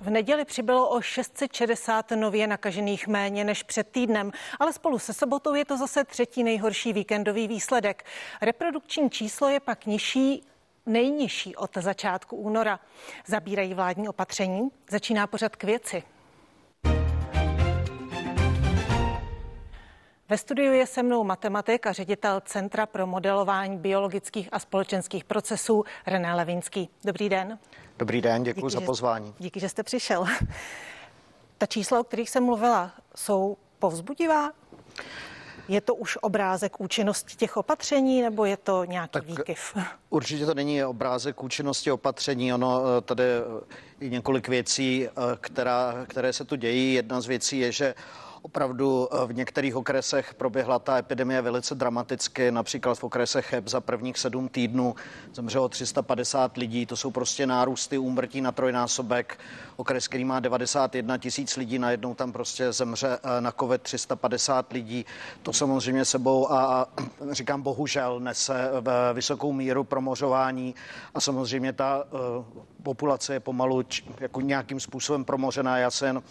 [0.00, 5.54] V neděli přibylo o 660 nově nakažených méně než před týdnem, ale spolu se sobotou
[5.54, 8.04] je to zase třetí nejhorší víkendový výsledek.
[8.42, 10.42] Reprodukční číslo je pak nižší
[10.86, 12.80] nejnižší od začátku února.
[13.26, 14.68] Zabírají vládní opatření.
[14.90, 16.02] Začíná pořad k věci.
[20.32, 25.84] Ve studiu je se mnou matematik a ředitel Centra pro modelování biologických a společenských procesů
[26.06, 26.88] René Levinský.
[27.04, 27.58] Dobrý den.
[27.98, 29.26] Dobrý den, děkuji díky, za pozvání.
[29.26, 30.26] Že, díky, že jste přišel.
[31.58, 34.52] Ta čísla, o kterých jsem mluvila, jsou povzbudivá?
[35.68, 39.76] Je to už obrázek účinnosti těch opatření nebo je to nějaký tak výkyv?
[40.10, 42.54] Určitě to není obrázek účinnosti opatření.
[42.54, 43.24] Ono eh, tady
[44.00, 45.10] je několik věcí, eh,
[45.40, 46.94] která, které se tu dějí.
[46.94, 47.94] Jedna z věcí je, že
[48.44, 53.80] Opravdu eh, v některých okresech proběhla ta epidemie velice dramaticky, například v okresech Cheb za
[53.80, 54.94] prvních sedm týdnů
[55.34, 59.38] zemřelo 350 lidí, to jsou prostě nárůsty úmrtí na trojnásobek.
[59.76, 65.06] Okres, který má 91 tisíc lidí, najednou tam prostě zemře eh, na COVID 350 lidí.
[65.42, 66.86] To samozřejmě sebou a
[67.30, 68.70] říkám bohužel nese
[69.12, 70.74] vysokou míru promořování
[71.14, 72.18] a samozřejmě ta eh,
[72.82, 73.82] populace je pomalu
[74.20, 75.78] jako nějakým způsobem promořená.
[75.78, 76.22] Já se jen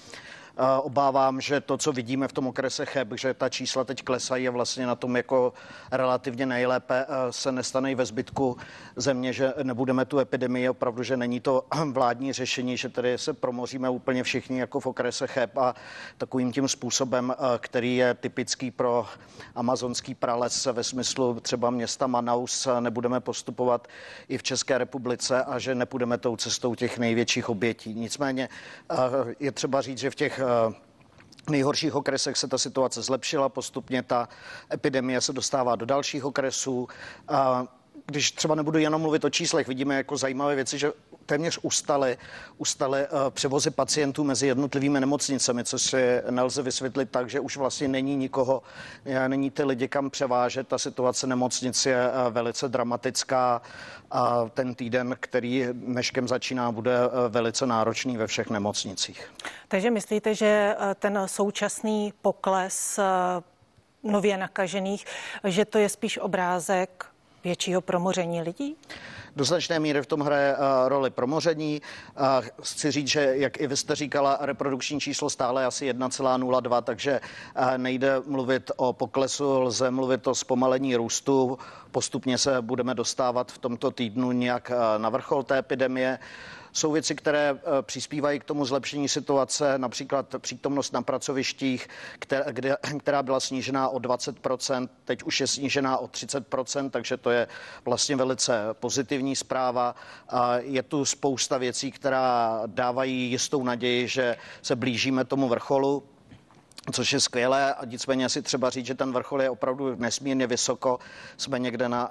[0.82, 4.52] obávám, že to, co vidíme v tom okrese Cheb, že ta čísla teď klesají a
[4.52, 5.54] vlastně na tom jako
[5.92, 8.58] relativně nejlépe se nestane i ve zbytku
[8.96, 13.90] země, že nebudeme tu epidemii, opravdu, že není to vládní řešení, že tady se promoříme
[13.90, 15.76] úplně všichni jako v okrese Cheb a
[16.18, 19.06] takovým tím způsobem, který je typický pro
[19.56, 23.88] amazonský prales ve smyslu třeba města Manaus, nebudeme postupovat
[24.28, 27.94] i v České republice a že nepůjdeme tou cestou těch největších obětí.
[27.94, 28.50] Nicméně
[29.40, 30.42] je třeba říct, že v těch
[31.50, 34.30] nejhorších okresech se ta situace zlepšila, postupně ta
[34.74, 36.88] epidemie se dostává do dalších okresů.
[38.12, 40.92] Když třeba nebudu jenom mluvit o číslech, vidíme jako zajímavé věci, že
[41.26, 42.18] téměř ustaly,
[42.58, 47.88] ustaly eh, převozy pacientů mezi jednotlivými nemocnicemi, což si nelze vysvětlit tak, že už vlastně
[47.88, 48.64] není nikoho,
[49.06, 50.68] eh, není ty lidi kam převážet.
[50.68, 53.62] Ta situace nemocnic je eh, velice dramatická
[54.12, 56.98] a ten týden, který dneškem začíná, bude
[57.30, 59.32] velice náročný ve všech nemocnicích.
[59.68, 63.00] Takže myslíte, že ten současný pokles
[64.04, 65.06] nově nakažených,
[65.44, 67.11] že to je spíš obrázek
[67.44, 68.76] většího promoření lidí?
[69.36, 71.82] Do značné míry v tom hraje uh, roli promoření.
[72.20, 77.22] Uh, chci říct, že jak i vy jste říkala, reprodukční číslo stále asi 1,02, takže
[77.22, 81.58] uh, nejde mluvit o poklesu, lze mluvit o zpomalení růstu.
[81.92, 86.20] Postupně se budeme dostávat v tomto týdnu nějak na vrchol té epidemie.
[86.22, 91.88] Uh, jsou věci, které eh, přispívají k tomu zlepšení situace, například přítomnost na pracovištích,
[93.00, 97.48] která, byla snížená o 20%, teď už je snížená o 30%, takže to je
[97.86, 99.96] vlastně velice pozitivní zpráva.
[100.58, 106.04] Je tu spousta věcí, která dávají jistou naději, že se blížíme tomu vrcholu
[106.92, 111.00] což je skvělé a nicméně si třeba říct, že ten vrchol je opravdu nesmírně vysoko.
[111.38, 112.10] Jsme někde na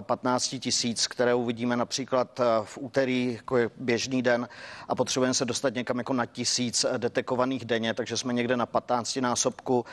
[0.00, 4.48] 15 tisíc, které uvidíme například v úterý, jako je běžný den
[4.88, 9.16] a potřebujeme se dostat někam jako na tisíc detekovaných denně, takže jsme někde na 15
[9.16, 9.84] násobku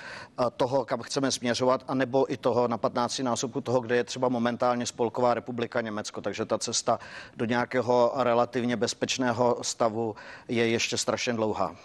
[0.58, 4.86] toho, kam chceme směřovat, anebo i toho na 15 násobku toho, kde je třeba momentálně
[4.86, 7.00] Spolková republika Německo, takže ta cesta
[7.36, 10.16] do nějakého relativně bezpečného stavu
[10.48, 11.76] je ještě strašně dlouhá.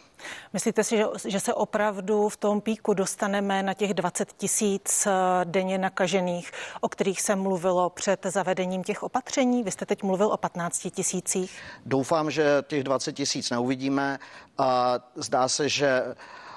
[0.52, 5.10] Myslíte si, že, že se opravdu v tom píku dostaneme na těch 20 tisíc eh,
[5.44, 9.62] denně nakažených, o kterých se mluvilo před zavedením těch opatření?
[9.62, 11.58] Vy jste teď mluvil o 15 tisících.
[11.86, 14.18] Doufám, že těch 20 tisíc neuvidíme
[14.58, 16.02] a zdá se, že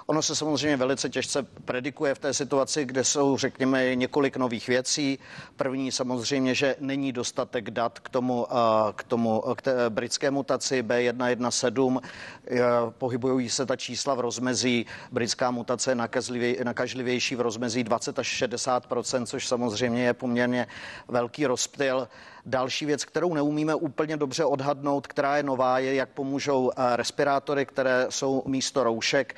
[0.09, 5.19] Ono se samozřejmě velice těžce predikuje v té situaci, kde jsou, řekněme, několik nových věcí.
[5.56, 8.47] První samozřejmě, že není dostatek dat k tomu,
[8.95, 12.01] k tomu k té britské mutaci B117.
[12.97, 14.85] Pohybují se ta čísla v rozmezí.
[15.12, 18.88] Britská mutace je nakažlivější v rozmezí 20 až 60
[19.25, 20.68] což samozřejmě je poměrně
[21.07, 22.07] velký rozptyl.
[22.45, 28.06] Další věc, kterou neumíme úplně dobře odhadnout, která je nová, je, jak pomůžou respirátory, které
[28.09, 29.36] jsou místo roušek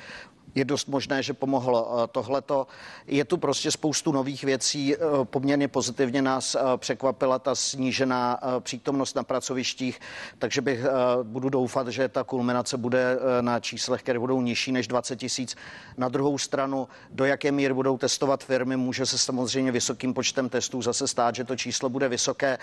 [0.55, 2.67] je dost možné, že pomohlo eh, tohleto.
[3.07, 4.95] Je tu prostě spoustu nových věcí.
[4.95, 9.99] Eh, poměrně pozitivně nás eh, překvapila ta snížená přítomnost na pracovištích,
[10.37, 10.79] takže bych
[11.23, 15.55] budu doufat, že ta kulminace bude na číslech, které budou nižší než 20 tisíc.
[15.97, 20.81] Na druhou stranu, do jaké míry budou testovat firmy, může se samozřejmě vysokým počtem testů
[20.81, 22.57] zase stát, že to číslo bude vysoké.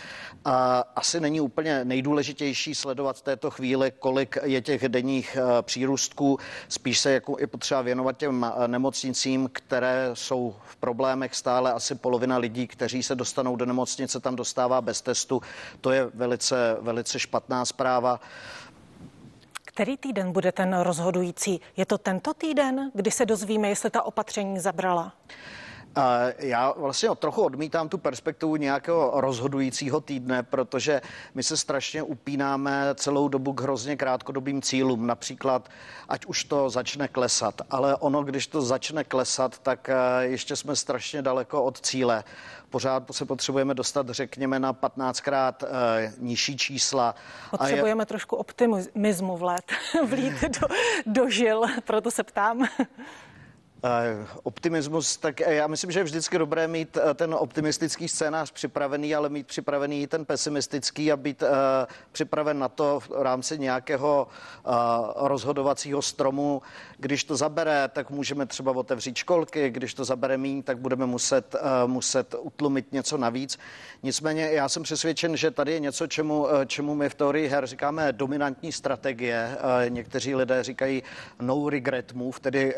[0.97, 6.39] Asi není úplně nejdůležitější sledovat v této chvíli, kolik je těch denních přírůstků.
[6.69, 11.73] Spíš se jako je potřeba potřeba věnovat těm nemocnicím, které jsou v problémech stále.
[11.73, 15.43] Asi polovina lidí, kteří se dostanou do nemocnice, tam dostává bez testu.
[15.81, 18.20] To je velice, velice špatná zpráva.
[19.64, 21.61] Který týden bude ten rozhodující?
[21.76, 25.12] Je to tento týden, kdy se dozvíme, jestli ta opatření zabrala?
[26.38, 31.02] Já vlastně trochu odmítám tu perspektivu nějakého rozhodujícího týdne, protože
[31.34, 35.06] my se strašně upínáme celou dobu k hrozně krátkodobým cílům.
[35.06, 35.69] Například,
[36.08, 40.76] ať už to začne klesat, ale ono, když to začne klesat, tak eh, ještě jsme
[40.76, 42.25] strašně daleko od cíle.
[42.70, 47.14] Pořád se potřebujeme dostat, řekněme, na 15krát eh, nižší čísla.
[47.50, 48.06] Potřebujeme je...
[48.06, 49.72] trošku optimismu vlet,
[50.08, 50.69] vlít do,
[51.06, 52.69] do žil, proto se ptám.
[53.84, 58.50] Eh, optimismus, tak eh, já myslím, že je vždycky dobré mít eh, ten optimistický scénář
[58.50, 61.43] připravený, ale mít připravený i ten pesimistický a být
[62.12, 64.28] připraven na to v rámci nějakého
[65.17, 66.62] rozhodovacího stromu.
[66.99, 71.56] Když to zabere, tak můžeme třeba otevřít školky, když to zabere míň, tak budeme muset,
[71.87, 73.58] muset utlumit něco navíc.
[74.02, 78.12] Nicméně já jsem přesvědčen, že tady je něco, čemu, čemu my v teorii her říkáme
[78.12, 79.58] dominantní strategie.
[79.88, 81.02] Někteří lidé říkají
[81.40, 82.75] no regret move, tedy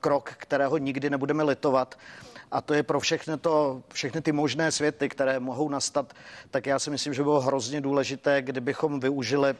[0.00, 1.98] krok, kterého nikdy nebudeme litovat.
[2.50, 6.12] A to je pro všechny, to, všechny ty možné světy, které mohou nastat,
[6.50, 9.54] tak já si myslím, že bylo hrozně důležité, kdybychom využili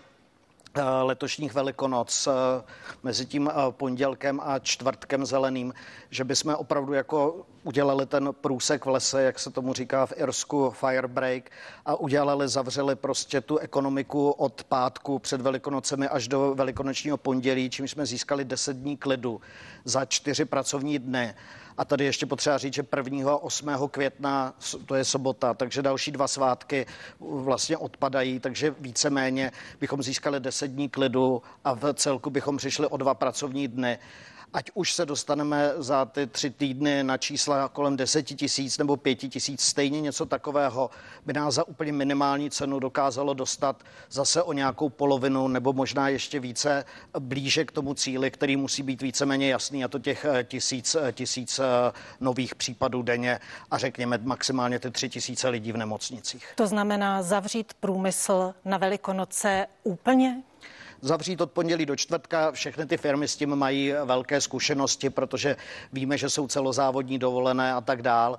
[1.03, 2.63] letošních velikonoc eh,
[3.03, 5.75] mezi tím eh, pondělkem a čtvrtkem zeleným,
[6.11, 10.71] že bychom opravdu jako udělali ten průsek v lese, jak se tomu říká v Irsku,
[10.71, 11.51] firebreak
[11.87, 17.89] a udělali, zavřeli prostě tu ekonomiku od pátku před velikonocemi až do velikonočního pondělí, čím
[17.89, 19.41] jsme získali 10 dní klidu
[19.85, 21.35] za čtyři pracovní dny.
[21.79, 23.33] A tady ještě potřeba říct, že 1.
[23.33, 23.71] a 8.
[23.91, 24.55] května,
[24.87, 26.87] to je sobota, takže další dva svátky
[27.21, 32.97] vlastně odpadají, takže víceméně bychom získali 10 dní klidu a v celku bychom přišli o
[32.97, 33.99] dva pracovní dny
[34.53, 39.29] ať už se dostaneme za ty tři týdny na čísla kolem deseti tisíc nebo pěti
[39.29, 40.91] tisíc, stejně něco takového
[41.27, 46.41] by nás za úplně minimální cenu dokázalo dostat zase o nějakou polovinu nebo možná ještě
[46.41, 46.85] více
[47.19, 51.12] blíže k tomu cíli, který musí být víceméně jasný, a to těch eh, tisíc, eh,
[51.12, 51.65] tisíc eh,
[52.21, 53.41] nových případů denně
[53.71, 56.53] a řekněme maximálně ty tři tisíce lidí v nemocnicích.
[56.55, 60.43] To znamená zavřít průmysl na Velikonoce úplně?
[61.00, 62.53] Zavřít od pondělí do čtvrtka.
[62.53, 65.56] Všechny ty firmy s tím mají velké zkušenosti, protože
[65.93, 68.39] víme, že jsou celozávodní dovolené a tak dál.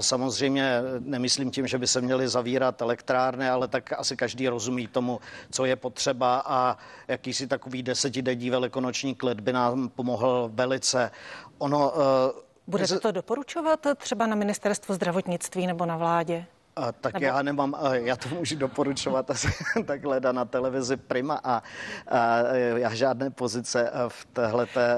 [0.00, 5.20] Samozřejmě nemyslím tím, že by se měly zavírat elektrárny, ale tak asi každý rozumí tomu,
[5.50, 6.76] co je potřeba a
[7.08, 11.10] jakýsi takový desetidenní velikonoční klid by nám pomohl velice.
[11.58, 16.46] Ono, eh, Budete to doporučovat třeba na ministerstvu zdravotnictví nebo na vládě?
[16.78, 17.26] A, tak Nebo...
[17.26, 19.48] já nemám, já to můžu doporučovat asi
[19.86, 21.62] takhle na televizi Prima a,
[22.08, 22.36] a
[22.76, 24.96] já žádné pozice v, téhleté,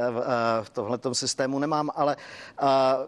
[0.63, 2.17] v tomhletom systému nemám, ale
[2.59, 2.99] a,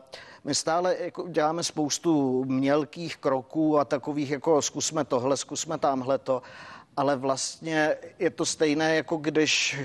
[0.45, 6.43] my stále jako děláme spoustu mělkých kroků a takových jako zkusme tohle, zkusme tamhle to
[6.97, 9.81] ale vlastně je to stejné, jako když,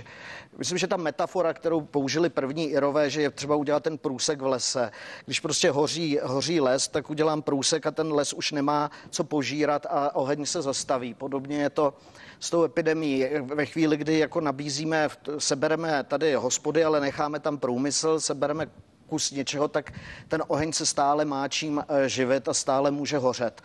[0.57, 4.45] myslím, že ta metafora, kterou použili první Irové, že je třeba udělat ten průsek v
[4.45, 4.91] lese.
[5.25, 9.85] Když prostě hoří, hoří les, tak udělám průsek a ten les už nemá co požírat
[9.89, 11.13] a oheň se zastaví.
[11.13, 11.93] Podobně je to
[12.39, 13.25] s tou epidemí.
[13.41, 18.67] Ve chvíli, kdy jako nabízíme, sebereme tady hospody, ale necháme tam průmysl, sebereme
[19.07, 19.93] kus něčeho, tak
[20.27, 23.61] ten oheň se stále má čím eh, živit a stále může hořet.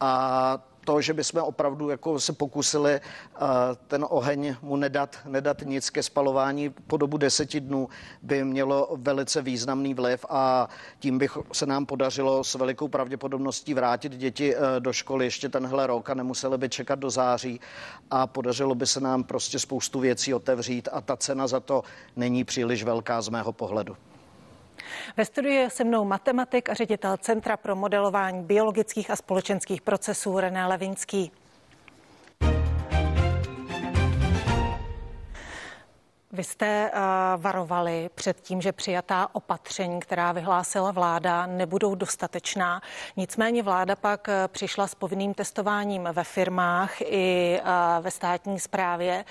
[0.00, 3.00] A to, že bychom opravdu jako se pokusili eh,
[3.86, 7.88] ten oheň mu nedat, nedat nic ke spalování po dobu deseti dnů,
[8.22, 10.68] by mělo velice významný vliv a
[10.98, 15.86] tím by se nám podařilo s velikou pravděpodobností vrátit děti eh, do školy ještě tenhle
[15.86, 17.60] rok a nemuseli by čekat do září
[18.10, 21.82] a podařilo by se nám prostě spoustu věcí otevřít a ta cena za to
[22.16, 23.96] není příliš velká z mého pohledu.
[25.16, 30.40] Ve studiu je se mnou matematik a ředitel Centra pro modelování biologických a společenských procesů
[30.40, 31.32] René Levinský.
[36.32, 37.00] Vy jste uh,
[37.42, 42.82] varovali před tím, že přijatá opatření, která vyhlásila vláda, nebudou dostatečná.
[43.16, 49.24] Nicméně vláda pak uh, přišla s povinným testováním ve firmách i uh, ve státní správě.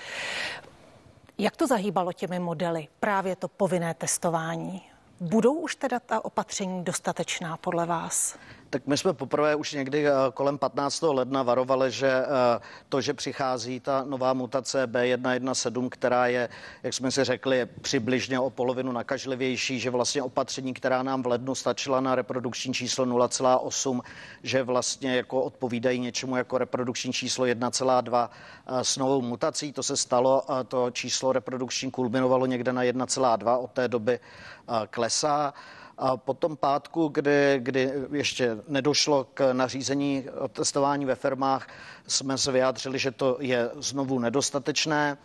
[1.38, 4.89] Jak to zahýbalo těmi modely, právě to povinné testování?
[5.22, 8.38] Budou už teda ta opatření dostatečná podle vás?
[8.70, 11.02] Tak my jsme poprvé už někdy eh, kolem 15.
[11.02, 16.48] ledna varovali, že eh, to, že přichází ta nová mutace B117, která je,
[16.82, 21.54] jak jsme si řekli, přibližně o polovinu nakažlivější, že vlastně opatření, která nám v lednu
[21.54, 24.00] stačila na reprodukční číslo 0,8,
[24.42, 28.28] že vlastně jako odpovídají něčemu jako reprodukční číslo 1,2
[28.66, 29.72] eh, s novou mutací.
[29.72, 34.20] To se stalo a to číslo reprodukční kulminovalo někde na 1,2, od té doby
[34.90, 35.54] klesá.
[36.02, 41.68] A po tom pátku, kdy, kdy ještě nedošlo k nařízení testování ve firmách,
[42.06, 45.18] jsme se vyjádřili, že to je znovu nedostatečné.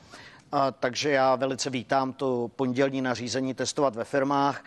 [0.51, 4.65] A, takže já velice vítám to pondělní nařízení testovat ve firmách.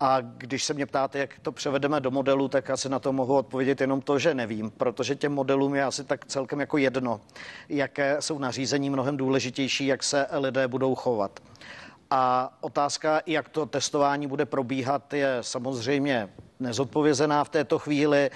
[0.00, 3.36] A když se mě ptáte, jak to převedeme do modelu, tak asi na to mohu
[3.36, 7.20] odpovědět jenom to, že nevím, protože těm modelům je asi tak celkem jako jedno,
[7.68, 11.40] jaké jsou nařízení mnohem důležitější, jak se lidé budou chovat.
[12.10, 16.28] A otázka, jak to testování bude probíhat, je samozřejmě
[16.60, 18.30] nezodpovězená v této chvíli.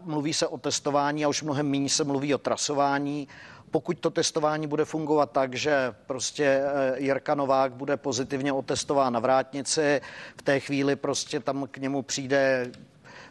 [0.00, 3.28] Mluví se o testování a už mnohem méně se mluví o trasování.
[3.70, 9.20] Pokud to testování bude fungovat tak, že prostě eh, Jirka Novák bude pozitivně otestován na
[9.20, 10.00] vrátnici,
[10.36, 12.70] v té chvíli prostě tam k němu přijde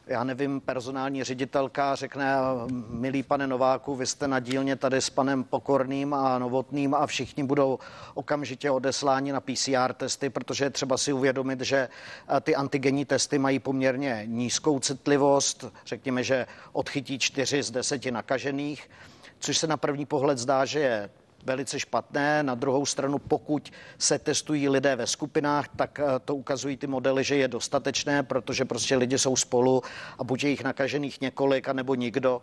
[0.07, 2.35] já nevím, personální ředitelka řekne,
[2.89, 7.43] milý pane Nováku, vy jste na dílně tady s panem Pokorným a Novotným a všichni
[7.43, 7.79] budou
[8.13, 13.39] okamžitě odesláni na PCR testy, protože je třeba si uvědomit, že eh, ty antigenní testy
[13.39, 18.89] mají poměrně nízkou citlivost, řekněme, že odchytí 4 z 10 nakažených,
[19.39, 21.09] což se na první pohled zdá, že je
[21.45, 22.43] velice špatné.
[22.43, 27.23] Na druhou stranu, pokud se testují lidé ve skupinách, tak eh, to ukazují ty modely,
[27.23, 29.81] že je dostatečné, protože prostě lidi jsou spolu
[30.19, 32.41] a buď je jich nakažených několik, anebo nikdo.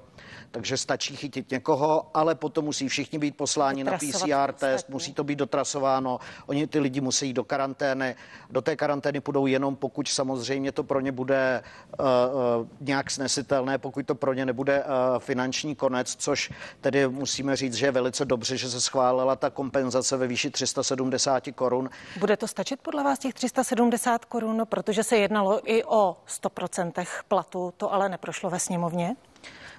[0.50, 5.24] Takže stačí chytit někoho, ale potom musí všichni být posláni na PCR test, musí to
[5.24, 6.18] být dotrasováno.
[6.46, 8.16] Oni ty lidi musí jít do karantény.
[8.50, 11.62] Do té karantény půjdou jenom, pokud samozřejmě to pro ně bude
[11.98, 17.56] uh, uh, nějak snesitelné, pokud to pro ně nebude uh, finanční konec, což tedy musíme
[17.56, 21.90] říct, že je velice dobře, že se schválila ta kompenzace ve výši 370 korun.
[22.18, 27.74] Bude to stačit podle vás těch 370 korun, protože se jednalo i o 100% platu,
[27.76, 29.16] to ale neprošlo ve sněmovně?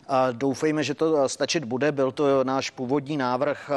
[0.08, 1.92] A doufejme, že to stačit bude.
[1.92, 3.70] Byl to náš původní návrh.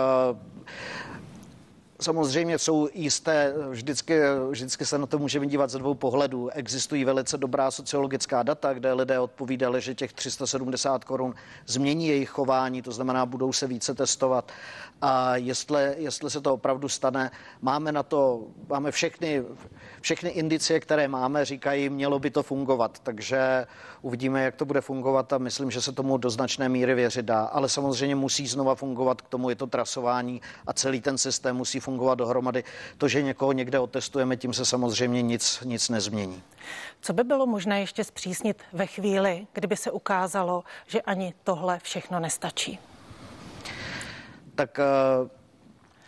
[2.00, 6.48] Samozřejmě jsou jisté, vždycky, vždycky se na to můžeme dívat ze dvou pohledů.
[6.48, 11.34] Existují velice dobrá sociologická data, kde lidé odpovídali, že těch 370 korun
[11.66, 14.52] změní jejich chování, to znamená, budou se více testovat.
[15.02, 17.30] A jestli, jestli se to opravdu stane,
[17.62, 19.44] máme na to, máme všechny,
[20.00, 22.98] všechny indicie, které máme, říkají, mělo by to fungovat.
[23.02, 23.66] Takže
[24.02, 27.44] uvidíme, jak to bude fungovat a myslím, že se tomu do značné míry věřit dá.
[27.44, 31.80] Ale samozřejmě musí znova fungovat, k tomu je to trasování a celý ten systém musí
[31.80, 32.64] fungovat dohromady.
[32.98, 36.42] To, že někoho někde otestujeme, tím se samozřejmě nic, nic nezmění.
[37.00, 42.20] Co by bylo možné ještě zpřísnit ve chvíli, kdyby se ukázalo, že ani tohle všechno
[42.20, 42.78] nestačí?
[44.54, 44.78] Tak
[45.22, 45.28] uh...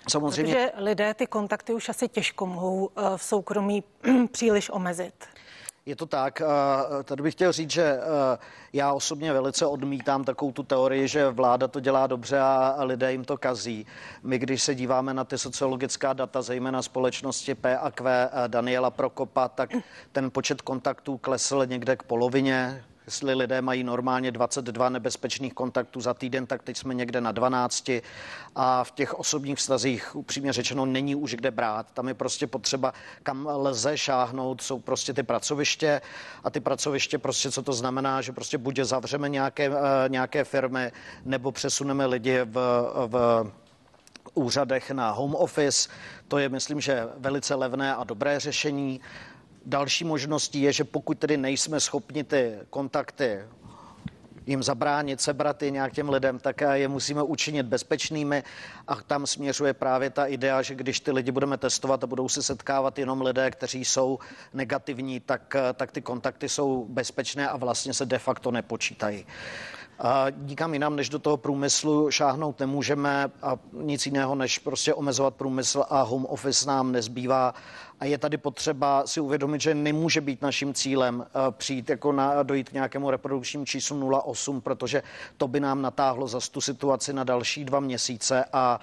[0.08, 0.54] Samozřejmě.
[0.54, 3.84] Protože lidé ty kontakty už asi těžko mohou eh, v soukromí
[4.32, 5.14] příliš omezit.
[5.90, 6.42] Je to tak.
[7.04, 7.99] Tady bych chtěl říct, že
[8.73, 13.25] já osobně velice odmítám takovou tu teorii, že vláda to dělá dobře a lidé jim
[13.25, 13.87] to kazí.
[14.23, 19.49] My, když se díváme na ty sociologická data, zejména společnosti P a Q Daniela Prokopa,
[19.49, 19.70] tak
[20.12, 26.14] ten počet kontaktů klesl někde k polovině, jestli lidé mají normálně 22 nebezpečných kontaktů za
[26.14, 27.90] týden, tak teď jsme někde na 12
[28.55, 31.87] a v těch osobních vztazích upřímně řečeno není už kde brát.
[31.95, 36.00] Tam je prostě potřeba, kam lze šáhnout, jsou prostě ty pracoviště
[36.45, 40.93] a ty pracoviště prostě, co to znamená, že prostě buď zavřeme nějaké, eh, nějaké firmy
[41.25, 42.55] nebo přesuneme lidi v,
[43.07, 43.47] v
[44.35, 45.90] úřadech na home office.
[46.29, 49.00] To je, myslím, že velice levné a dobré řešení.
[49.67, 53.38] Další možností je, že pokud tedy nejsme schopni ty kontakty
[54.47, 58.43] jim zabránit, sebrat je nějak těm lidem, tak je musíme učinit bezpečnými
[58.88, 62.43] a tam směřuje právě ta idea, že když ty lidi budeme testovat a budou se
[62.43, 64.19] setkávat jenom lidé, kteří jsou
[64.55, 69.26] negativní, tak, tak ty kontakty jsou bezpečné a vlastně se de facto nepočítají.
[70.37, 75.85] Nikam jinam, než do toho průmyslu šáhnout nemůžeme a nic jiného, než prostě omezovat průmysl
[75.90, 77.54] a home office nám nezbývá.
[78.00, 82.42] A je tady potřeba si uvědomit, že nemůže být naším cílem eh, přijít jako na,
[82.42, 85.02] dojít k nějakému reprodukčnímu číslu 0,8, protože
[85.37, 88.80] to by nám natáhlo za tu situaci na další dva měsíce a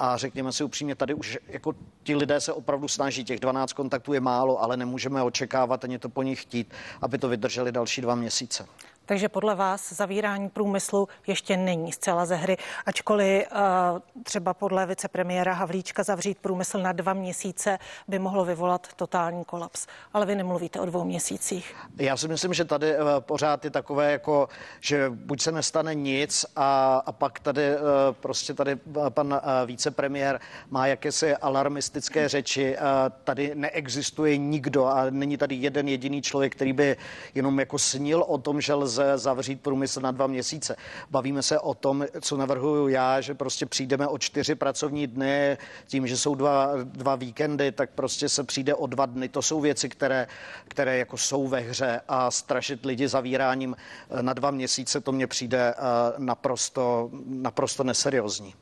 [0.00, 3.24] a řekněme si upřímně, tady už jako ti lidé se opravdu snaží.
[3.24, 7.28] Těch 12 kontaktů je málo, ale nemůžeme očekávat ani to po nich chtít, aby to
[7.28, 8.66] vydrželi další dva měsíce.
[9.08, 15.52] Takže podle vás zavírání průmyslu ještě není zcela ze hry, ačkoliv uh, třeba podle vicepremiéra
[15.52, 19.86] Havlíčka zavřít průmysl na dva měsíce by mohlo vyvolat totální kolaps.
[20.12, 21.74] Ale vy nemluvíte o dvou měsících.
[21.96, 24.48] Já si myslím, že tady uh, pořád je takové, jako,
[24.80, 27.82] že buď se nestane nic a, a pak tady uh,
[28.20, 28.76] prostě tady
[29.08, 32.76] pan vicepremiér má jakési alarmistické řeči.
[33.24, 36.96] Tady neexistuje nikdo a není tady jeden jediný člověk, který by
[37.34, 40.76] jenom jako snil o tom, že lze zavřít průmysl na dva měsíce.
[41.10, 46.06] Bavíme se o tom, co navrhuju já, že prostě přijdeme o čtyři pracovní dny, tím,
[46.06, 49.28] že jsou dva, dva víkendy, tak prostě se přijde o dva dny.
[49.28, 50.26] To jsou věci, které,
[50.68, 53.76] které jako jsou ve hře a strašit lidi zavíráním
[54.10, 55.82] eh, na dva měsíce, to mně přijde eh,
[56.18, 58.54] naprosto, naprosto neseriózní.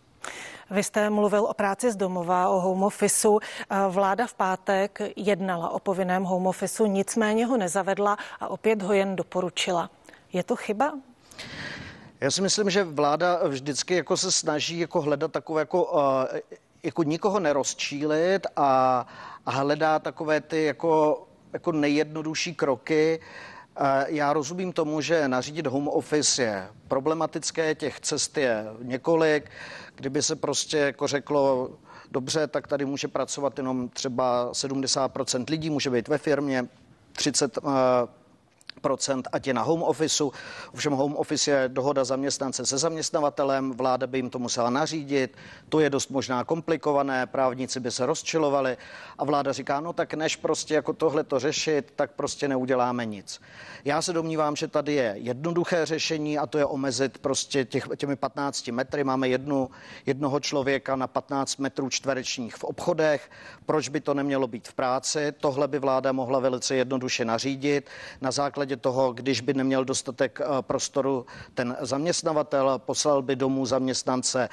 [0.71, 3.41] Vy jste mluvil o práci z domova, o home officeu.
[3.89, 9.17] Vláda v pátek jednala o povinném home officeu, nicméně ho nezavedla a opět ho jen
[9.17, 9.91] doporučila.
[10.37, 10.93] Je to chyba?
[12.21, 16.39] Já si myslím, že vláda vždycky jako se snaží jako hledat takové jako, uh,
[16.83, 19.07] jako nikoho nerozčílit a,
[19.47, 23.21] a hledá takové ty jako, jako nejjednodušší kroky.
[23.81, 29.51] Uh, já rozumím tomu, že nařídit home office je problematické, těch cest je několik.
[29.95, 31.71] Kdyby se prostě jako řeklo,
[32.11, 36.69] dobře, tak tady může pracovat jenom třeba 70% lidí, může být ve firmě,
[37.13, 37.73] 30 uh,
[39.33, 40.33] ať je na home officeu.
[40.75, 45.37] Ovšem home office je dohoda zaměstnance se zaměstnavatelem, vláda by jim to musela nařídit,
[45.69, 48.77] to je dost možná komplikované, právníci by se rozčilovali
[49.19, 53.41] a vláda říká, no tak než prostě jako tohle to řešit, tak prostě neuděláme nic.
[53.85, 58.17] Já se domnívám, že tady je jednoduché řešení a to je omezit prostě těch, těmi
[58.17, 59.05] 15 metry.
[59.05, 59.71] Máme jednu,
[60.07, 63.31] jednoho člověka na 15 metrů čtverečních v obchodech.
[63.67, 65.33] Proč by to nemělo být v práci?
[65.41, 67.91] Tohle by vláda mohla velice jednoduše nařídit.
[68.21, 74.49] Na základě toho, když by neměl dostatek eh, prostoru ten zaměstnavatel, poslal by domů zaměstnance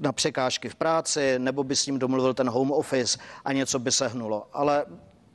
[0.00, 3.92] na překážky v práci, nebo by s ním domluvil ten home office a něco by
[3.92, 4.46] se hnulo.
[4.52, 4.84] Ale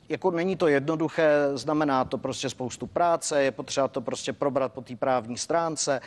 [0.10, 4.82] jako není to jednoduché, znamená to prostě spoustu práce, je potřeba to prostě probrat po
[4.82, 6.02] té právní stránce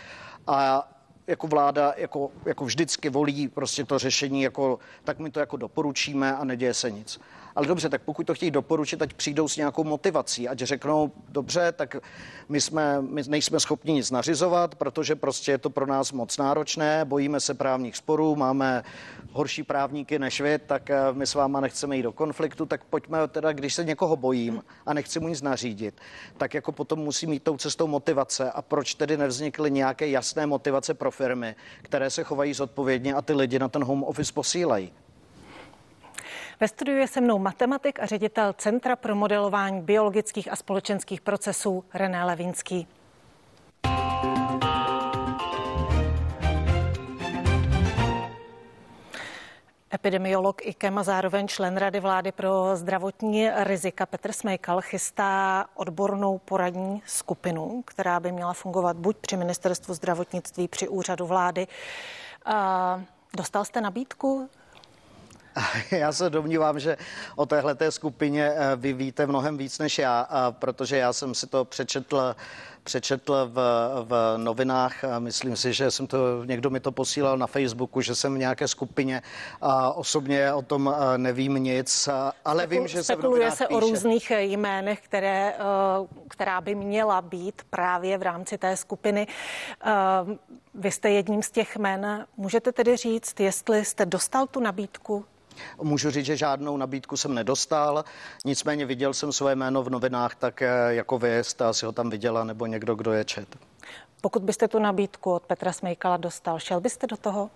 [0.47, 0.89] a
[1.27, 6.37] jako vláda jako, jako vždycky volí prostě to řešení, jako, tak my to jako doporučíme
[6.37, 7.21] a neděje se nic.
[7.57, 11.73] Ale dobře, tak pokud to chtějí doporučit, ať přijdou s nějakou motivací, ať řeknou, dobře,
[11.73, 11.97] tak
[12.49, 17.05] my, jsme, my nejsme schopni nic nařizovat, protože prostě je to pro nás moc náročné,
[17.05, 18.85] bojíme se právních sporů, máme
[19.33, 23.29] horší právníky než vy, tak eh, my s váma nechceme jít do konfliktu, tak pojďme
[23.29, 26.01] teda, když se někoho bojím a nechci mu nic nařídit,
[26.37, 30.95] tak jako potom musí mít tou cestou motivace a proč tedy nevznikly nějaké jasné motivace
[30.95, 34.93] pro firmy, které se chovají zodpovědně a ty lidi na ten home office posílají.
[36.61, 41.85] Ve studiu je se mnou matematik a ředitel Centra pro modelování biologických a společenských procesů
[41.95, 42.89] René Levinský.
[49.95, 57.03] Epidemiolog IKEM a zároveň člen Rady vlády pro zdravotní rizika Petr Smejkal chystá odbornou poradní
[57.07, 61.67] skupinu, která by měla fungovat buď při ministerstvu zdravotnictví, při úřadu vlády.
[63.37, 64.51] Dostal jste nabídku
[65.91, 66.97] Já se domnívám, že
[67.37, 71.65] o téhle skupině eh, vy víte mnohem víc než já, protože já jsem si to
[71.65, 72.35] přečetl
[72.85, 73.59] přečetl v,
[74.05, 78.35] v novinách myslím si, že jsem to, někdo mi to posílal na Facebooku, že jsem
[78.35, 79.23] v nějaké skupině
[79.61, 82.09] a osobně o tom eh, nevím nic,
[82.45, 83.77] ale Spekul, vím, že se Spekuluje se píše.
[83.77, 89.27] o různých jménech, které, eh, která by měla být právě v rámci té skupiny.
[90.75, 92.27] Vy jste jedním z těch jmen.
[92.37, 95.25] Můžete tedy říct, jestli jste dostal tu nabídku?
[95.83, 98.05] Můžu říct, že žádnou nabídku jsem nedostal,
[98.45, 102.45] nicméně viděl jsem své jméno v novinách tak jako vy jste asi ho tam viděla
[102.45, 103.57] nebo někdo, kdo je čet.
[104.21, 107.51] Pokud byste tu nabídku od Petra Smejkala dostal, šel byste do toho?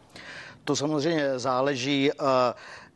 [0.64, 2.10] To samozřejmě záleží.
[2.12, 2.54] Eh,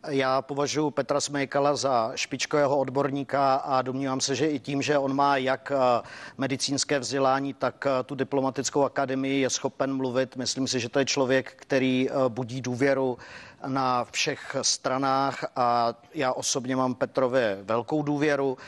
[0.09, 5.15] já považuji Petra Smejkala za špičkového odborníka a domnívám se, že i tím, že on
[5.15, 6.03] má jak eh,
[6.39, 10.37] medicínské vzdělání, tak eh, tu diplomatickou akademii, je schopen mluvit.
[10.37, 13.19] Myslím si, že to je člověk, který budí důvěru
[13.67, 18.59] na všech stranách a já osobně mám Petrově velkou důvěru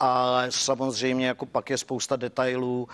[0.00, 2.88] ale samozřejmě jako pak je spousta detailů.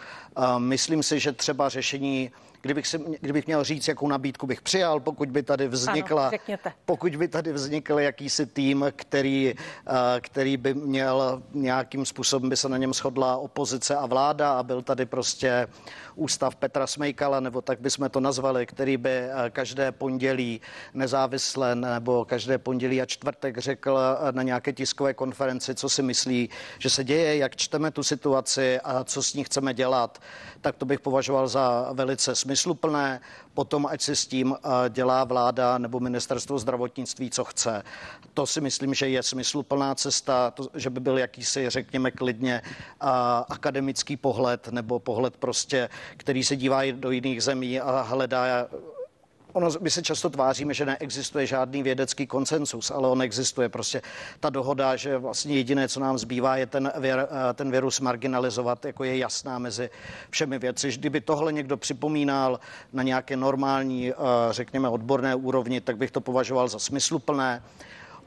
[0.59, 2.31] Myslím si, že třeba řešení
[2.63, 7.17] Kdybych, si, kdybych měl říct, jakou nabídku bych přijal, pokud by tady vznikla, ano, pokud
[7.17, 9.55] by tady vznikl jakýsi tým, který,
[9.87, 14.63] eh, který by měl nějakým způsobem, by se na něm shodla opozice a vláda a
[14.63, 15.69] byl tady prostě
[16.15, 20.61] ústav Petra Smejkala, nebo tak bychom to nazvali, který by eh, každé pondělí
[20.95, 26.51] nezávisle nebo každé pondělí a čtvrtek řekl eh, na nějaké tiskové konferenci, co si myslí,
[26.79, 30.19] že se se děje, jak čteme tu situaci a co s ní chceme dělat,
[30.61, 33.21] tak to bych považoval za velice smysluplné.
[33.55, 34.57] Potom, ať si s tím
[34.89, 37.83] dělá vláda nebo ministerstvo zdravotnictví, co chce.
[38.35, 42.63] To si myslím, že je smysluplná cesta, to, že by byl jakýsi, řekněme klidně,
[43.49, 48.67] akademický pohled nebo pohled prostě, který se dívá do jiných zemí a hledá
[49.53, 53.69] Ono, my se často tváříme, že neexistuje žádný vědecký konsensus, ale on existuje.
[53.69, 54.03] Prostě
[54.41, 58.85] ta dohoda, že vlastně jediné, co nám zbývá, je ten, věr, eh, ten virus marginalizovat,
[58.85, 59.91] jako je jasná mezi
[60.31, 60.93] všemi věci.
[60.93, 62.61] Kdyby tohle někdo připomínal
[62.93, 64.15] na nějaké normální, eh,
[64.51, 67.63] řekněme, odborné úrovni, tak bych to považoval za smysluplné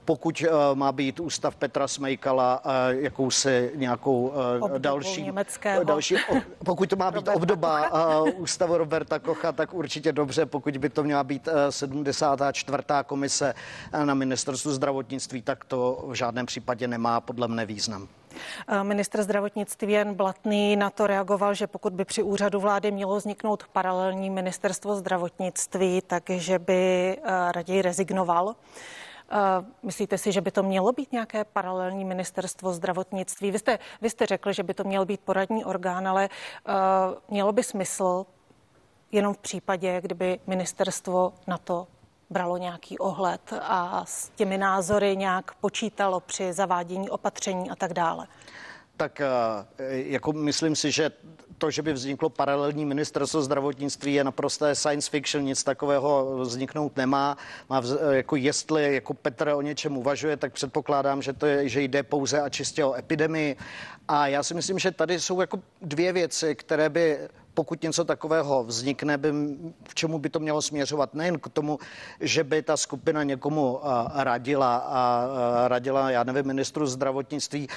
[0.06, 4.28] pokud uh, má být ústav Petra Smejkala uh, jakousi nějakou
[4.62, 5.32] uh, další,
[5.84, 6.16] další
[6.66, 10.90] pokud to má být Roberta obdoba uh, ústavu Roberta Kocha, tak určitě dobře, pokud by
[10.90, 12.78] to měla být uh, 74.
[13.06, 13.54] komise
[13.94, 18.08] uh, na ministerstvu zdravotnictví, tak to v žádném případě nemá podle mne význam.
[18.84, 23.64] Ministr zdravotnictví Jan Blatný na to reagoval, že pokud by při úřadu vlády mělo vzniknout
[23.72, 27.18] paralelní ministerstvo zdravotnictví, takže by
[27.52, 28.56] raději rezignoval.
[29.84, 33.52] Myslíte si, že by to mělo být nějaké paralelní ministerstvo zdravotnictví?
[33.52, 36.30] Vy jste, vy jste řekl, že by to měl být poradní orgán, ale
[36.68, 36.74] uh,
[37.30, 38.26] mělo by smysl
[39.12, 41.88] jenom v případě, kdyby ministerstvo na to
[42.30, 48.28] bralo nějaký ohled a s těmi názory nějak počítalo při zavádění opatření a tak dále.
[48.98, 49.22] Tak
[49.90, 51.12] jako myslím si, že
[51.58, 57.38] to, že by vzniklo paralelní ministerstvo zdravotnictví, je naprosté science fiction, nic takového vzniknout nemá.
[57.70, 61.82] Má vz, jako jestli jako Petr o něčem uvažuje, tak předpokládám, že to je, že
[61.82, 63.56] jde pouze a čistě o epidemii.
[64.08, 67.20] A já si myslím, že tady jsou jako dvě věci, které by
[67.54, 69.34] pokud něco takového vznikne, by,
[69.84, 71.14] k čemu by to mělo směřovat?
[71.14, 71.80] Nejen k tomu,
[72.20, 73.80] že by ta skupina někomu
[74.14, 75.28] radila a
[75.68, 77.68] radila, já nevím, ministru zdravotnictví,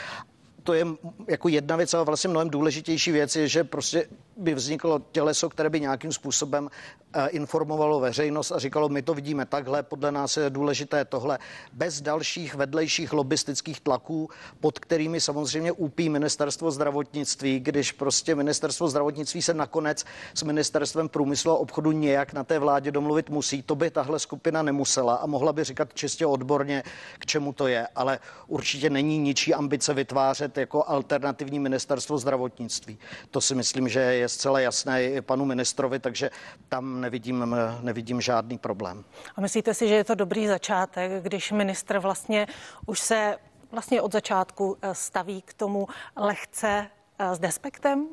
[0.66, 0.86] to je
[1.28, 5.70] jako jedna věc, ale vlastně mnohem důležitější věc je, že prostě by vzniklo těleso, které
[5.70, 6.70] by nějakým způsobem
[7.12, 11.38] eh, informovalo veřejnost a říkalo, my to vidíme takhle, podle nás je důležité tohle,
[11.72, 14.28] bez dalších vedlejších lobistických tlaků,
[14.60, 21.52] pod kterými samozřejmě úpí ministerstvo zdravotnictví, když prostě ministerstvo zdravotnictví se nakonec s ministerstvem průmyslu
[21.52, 23.62] a obchodu nějak na té vládě domluvit musí.
[23.62, 26.82] To by tahle skupina nemusela a mohla by říkat čistě odborně,
[27.18, 32.98] k čemu to je, ale určitě není ničí ambice vytvářet jako alternativní ministerstvo zdravotnictví.
[33.30, 36.30] To si myslím, že je zcela jasné i panu ministrovi, takže
[36.68, 39.04] tam nevidím, nevidím žádný problém.
[39.36, 42.46] A myslíte si, že je to dobrý začátek, když ministr vlastně
[42.86, 43.36] už se
[43.72, 46.86] vlastně od začátku eh, staví k tomu lehce
[47.18, 48.08] eh, s despektem?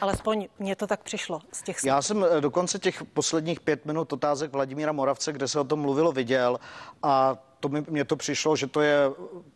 [0.00, 1.88] Alespoň mně to tak přišlo z těch slov.
[1.88, 5.80] Já jsem eh, dokonce těch posledních pět minut otázek Vladimíra Moravce, kde se o tom
[5.80, 6.60] mluvilo, viděl
[7.02, 8.98] a to mi, mně to přišlo, že to je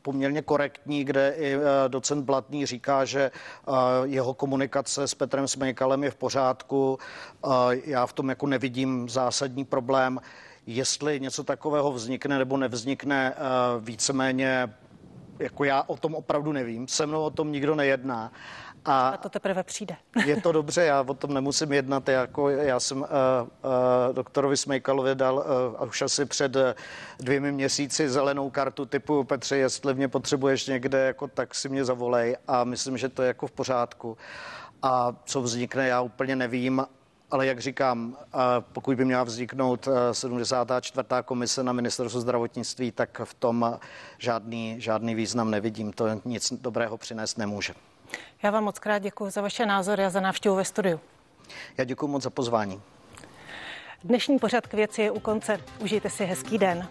[0.02, 3.72] poměrně korektní, kde i eh, docent Blatný říká, že eh,
[4.04, 6.98] jeho komunikace s Petrem Smejkalem je v pořádku.
[7.84, 10.20] Já v tom jako nevidím zásadní problém.
[10.66, 13.34] Jestli něco takového vznikne nebo nevznikne,
[13.80, 14.68] víceméně
[15.40, 16.88] jako já o tom opravdu nevím.
[16.88, 18.32] Se mnou o tom nikdo nejedná.
[18.84, 19.96] A, a to teprve přijde.
[20.26, 22.08] je to dobře, já o tom nemusím jednat.
[22.08, 25.44] Jako já jsem uh, uh, doktorovi Smejkalovi dal
[25.80, 26.56] uh, už asi před
[27.18, 32.36] dvěmi měsíci zelenou kartu typu Petře, jestli mě potřebuješ někde, jako, tak si mě zavolej
[32.48, 34.16] a myslím, že to je jako v pořádku.
[34.82, 36.86] A co vznikne, já úplně nevím,
[37.30, 38.16] ale jak říkám,
[38.72, 41.08] pokud by měla vzniknout 74.
[41.24, 43.78] komise na ministerstvu zdravotnictví, tak v tom
[44.18, 45.92] žádný, žádný význam nevidím.
[45.92, 47.74] To nic dobrého přinést nemůže.
[48.42, 51.00] Já vám moc krát děkuji za vaše názory a za návštěvu ve studiu.
[51.78, 52.82] Já děkuji moc za pozvání.
[54.04, 55.60] Dnešní pořad k věci je u konce.
[55.78, 56.88] Užijte si hezký den.